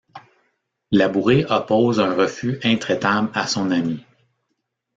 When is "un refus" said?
1.99-2.59